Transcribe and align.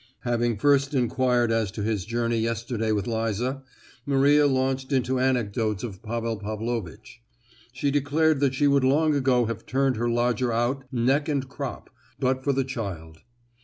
Having 0.21 0.57
first 0.57 0.95
enquired 0.95 1.51
as 1.51 1.69
to 1.69 1.83
his 1.83 2.05
journey 2.05 2.39
yesterday 2.39 2.91
with 2.91 3.05
Liza, 3.05 3.61
Maria 4.03 4.47
launched 4.47 4.91
into 4.91 5.19
anecdotes 5.19 5.83
of 5.83 6.01
Pavel 6.01 6.37
Pavlovitch. 6.37 7.21
She 7.71 7.91
declared 7.91 8.39
that 8.39 8.55
she 8.55 8.65
would 8.67 8.83
long 8.83 9.13
ago 9.13 9.45
have 9.45 9.67
turned 9.67 9.97
her 9.97 10.09
lodger 10.09 10.51
out 10.51 10.85
neck 10.91 11.29
and 11.29 11.47
crop, 11.47 11.91
but 12.19 12.43
for 12.43 12.51
the 12.51 12.63
child. 12.63 13.19